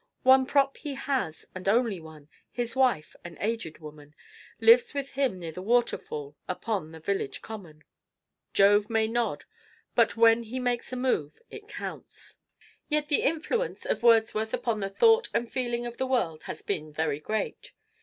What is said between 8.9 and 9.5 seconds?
nod,